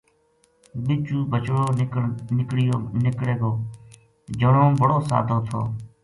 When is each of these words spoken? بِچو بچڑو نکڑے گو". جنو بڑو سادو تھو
بِچو 0.85 1.17
بچڑو 1.31 1.65
نکڑے 3.03 3.31
گو". 3.41 3.51
جنو 4.39 4.63
بڑو 4.79 4.97
سادو 5.09 5.37
تھو 5.47 5.59